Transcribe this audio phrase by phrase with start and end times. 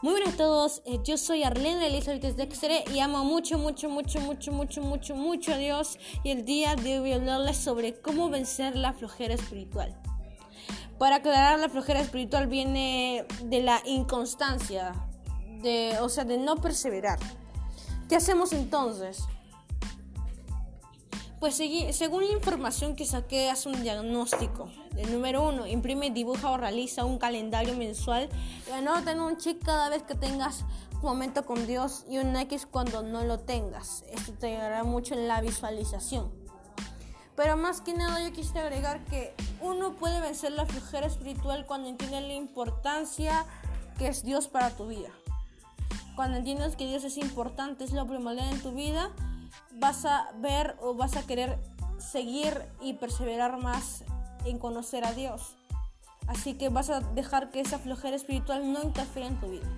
[0.00, 4.20] Muy buenas a todos, eh, yo soy Arlene Elizabeth Dexter y amo mucho, mucho, mucho,
[4.20, 8.00] mucho, mucho, mucho, mucho a Dios y el día de hoy voy a hablarles sobre
[8.00, 10.00] cómo vencer la flojera espiritual.
[11.00, 14.94] Para aclarar, la flojera espiritual viene de la inconstancia,
[15.62, 17.18] de, o sea, de no perseverar.
[18.08, 19.24] ¿Qué hacemos entonces?
[21.40, 24.68] Pues según la información que saqué, hace un diagnóstico.
[24.96, 28.28] El número uno, imprime, dibuja o realiza un calendario mensual
[28.68, 30.64] y anota un check cada vez que tengas
[30.94, 34.02] un momento con Dios y un X cuando no lo tengas.
[34.10, 36.28] Esto te ayudará mucho en la visualización.
[37.36, 41.88] Pero más que nada yo quisiera agregar que uno puede vencer la flojera espiritual cuando
[41.88, 43.46] entiende la importancia
[43.96, 45.10] que es Dios para tu vida.
[46.16, 49.12] Cuando entiendes que Dios es importante, es lo primordial en tu vida,
[49.72, 51.58] vas a ver o vas a querer
[51.98, 54.04] seguir y perseverar más
[54.44, 55.56] en conocer a Dios.
[56.26, 59.68] Así que vas a dejar que esa flojera espiritual no interfiera en tu vida.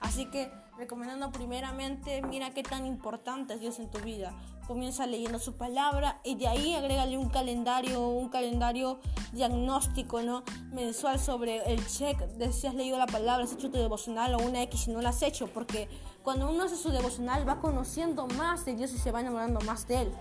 [0.00, 4.32] Así que recomendando primeramente, mira qué tan importante es Dios en tu vida.
[4.66, 8.98] Comienza leyendo su palabra y de ahí agrégale un calendario, un calendario
[9.32, 10.42] diagnóstico, ¿no?
[10.72, 14.38] Mensual sobre el check de si has leído la palabra, has hecho tu devocional o
[14.38, 15.88] una X si no la has hecho, porque
[16.24, 19.86] cuando uno hace su devocional va conociendo más de Dios y se va enamorando más
[19.86, 20.12] de Él.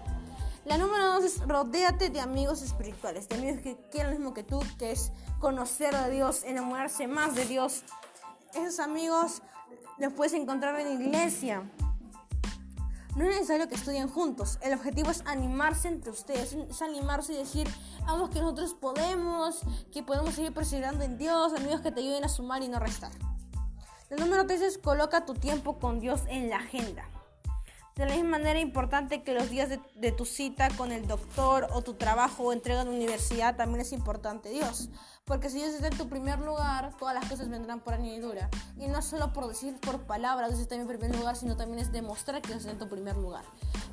[0.65, 4.43] La número dos es rodéate de amigos espirituales, de amigos que quieren lo mismo que
[4.43, 7.83] tú, que es conocer a Dios, enamorarse más de Dios.
[8.53, 9.41] Esos amigos
[9.99, 11.63] los puedes encontrar en iglesia.
[13.15, 14.59] No es necesario que estudien juntos.
[14.61, 17.65] El objetivo es animarse entre ustedes, es animarse y decir,
[18.05, 19.61] vamos que nosotros podemos,
[19.93, 23.13] que podemos seguir perseverando en Dios, amigos que te ayuden a sumar y no restar.
[24.09, 27.05] El número 3 es coloca tu tiempo con Dios en la agenda.
[27.95, 31.81] De la misma manera importante que los días de, tu cita con el doctor o
[31.81, 34.89] tu trabajo o entrega en la universidad también es importante Dios.
[35.23, 38.49] Porque si Dios está en tu primer lugar, todas las cosas vendrán por añadidura.
[38.77, 41.93] Y no solo por decir por palabras, Dios está en primer lugar, sino también es
[41.93, 43.45] demostrar que Dios está en tu primer lugar.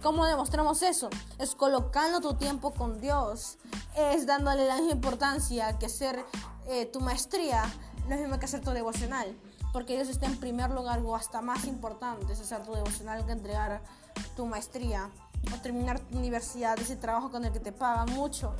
[0.02, 1.08] ¿Cómo demostramos eso?
[1.38, 3.58] Es colocando tu tiempo con Dios.
[3.96, 6.24] Es dándole la misma importancia que hacer
[6.66, 7.62] eh, tu maestría,
[8.08, 9.32] lo mismo que hacer tu devocional
[9.72, 13.32] porque Dios está en primer lugar o hasta más importante es hacer tu devocional que
[13.32, 13.82] entregar
[14.36, 15.10] tu maestría
[15.52, 18.54] o terminar tu universidad, ese trabajo con el que te paga mucho,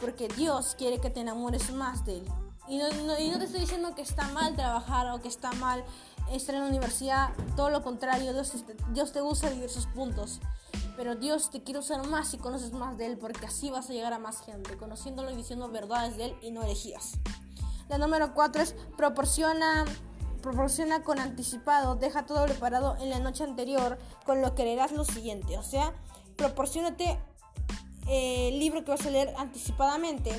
[0.00, 2.26] porque Dios quiere que te enamores más de Él.
[2.66, 2.88] Y no,
[3.18, 5.84] y no te estoy diciendo que está mal trabajar o que está mal
[6.32, 8.52] estar en la universidad, todo lo contrario, Dios,
[8.92, 10.40] Dios te usa diversos puntos.
[10.96, 13.92] Pero Dios te quiere usar más si conoces más de Él, porque así vas a
[13.92, 17.18] llegar a más gente, conociéndolo y diciendo verdades de Él y no herejías.
[17.88, 19.84] La número 4 es proporciona
[20.44, 25.04] proporciona con anticipado, deja todo preparado en la noche anterior, con lo que leerás lo
[25.04, 25.56] siguiente.
[25.56, 25.94] O sea,
[26.36, 27.18] proporcionate
[28.06, 30.38] eh, el libro que vas a leer anticipadamente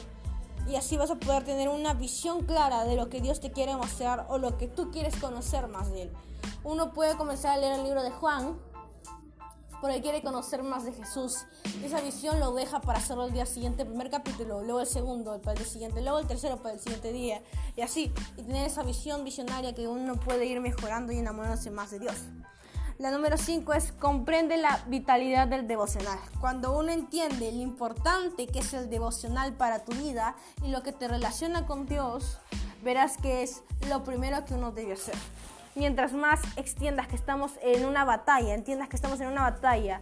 [0.68, 3.76] y así vas a poder tener una visión clara de lo que Dios te quiere
[3.76, 6.14] mostrar o lo que tú quieres conocer más de Él.
[6.64, 8.60] Uno puede comenzar a leer el libro de Juan
[9.86, 11.46] porque quiere conocer más de Jesús.
[11.84, 15.40] Esa visión lo deja para hacerlo el día siguiente, el primer capítulo, luego el segundo
[15.40, 17.44] para el día siguiente, luego el tercero para el siguiente día,
[17.76, 21.92] y así, y tener esa visión visionaria que uno puede ir mejorando y enamorándose más
[21.92, 22.16] de Dios.
[22.98, 26.18] La número 5 es comprende la vitalidad del devocional.
[26.42, 30.94] Cuando uno entiende lo importante que es el devocional para tu vida y lo que
[30.94, 32.40] te relaciona con Dios,
[32.84, 35.14] verás que es lo primero que uno debe hacer
[35.76, 40.02] mientras más extiendas que estamos en una batalla, entiendas que estamos en una batalla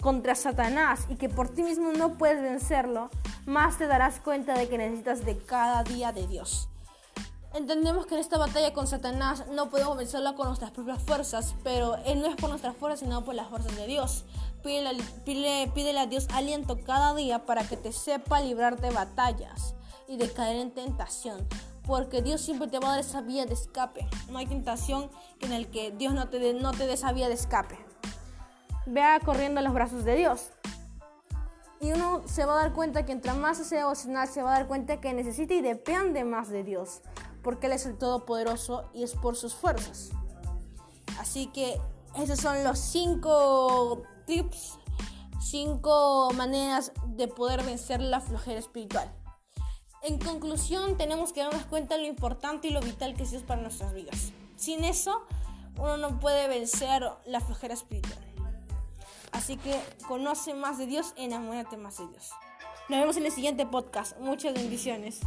[0.00, 3.10] contra Satanás y que por ti mismo no puedes vencerlo,
[3.46, 6.68] más te darás cuenta de que necesitas de cada día de Dios.
[7.54, 11.96] Entendemos que en esta batalla con Satanás no podemos vencerlo con nuestras propias fuerzas, pero
[12.04, 14.24] Él no es por nuestras fuerzas, sino por las fuerzas de Dios.
[14.64, 15.04] Pídele,
[15.72, 19.76] pídele a Dios aliento cada día para que te sepa librar de batallas
[20.08, 21.46] y de caer en tentación
[21.86, 24.08] porque Dios siempre te va a dar esa vía de escape.
[24.30, 27.28] No hay tentación en el que Dios no te dé, no te dé esa vía
[27.28, 27.78] de escape.
[28.86, 30.50] Vea corriendo a los brazos de Dios.
[31.80, 34.58] Y uno se va a dar cuenta que entre más se devocional, se va a
[34.58, 37.02] dar cuenta que necesita y depende más de Dios,
[37.42, 40.10] porque Él es el Todopoderoso y es por sus fuerzas.
[41.18, 41.78] Así que
[42.16, 44.78] esos son los cinco tips,
[45.40, 49.12] cinco maneras de poder vencer la flojera espiritual.
[50.04, 53.42] En conclusión, tenemos que darnos cuenta de lo importante y lo vital que es Dios
[53.42, 54.32] para nuestras vidas.
[54.54, 55.22] Sin eso,
[55.78, 58.22] uno no puede vencer la flojera espiritual.
[59.32, 62.32] Así que conoce más de Dios, enamórate más de Dios.
[62.90, 64.18] Nos vemos en el siguiente podcast.
[64.20, 65.20] Muchas bendiciones.